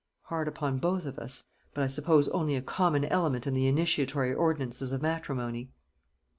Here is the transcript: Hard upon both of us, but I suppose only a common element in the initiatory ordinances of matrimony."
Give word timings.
Hard 0.23 0.47
upon 0.47 0.79
both 0.79 1.05
of 1.05 1.19
us, 1.19 1.51
but 1.75 1.83
I 1.83 1.85
suppose 1.85 2.27
only 2.29 2.55
a 2.55 2.61
common 2.63 3.05
element 3.05 3.45
in 3.45 3.53
the 3.53 3.67
initiatory 3.67 4.33
ordinances 4.33 4.91
of 4.91 5.03
matrimony." 5.03 5.73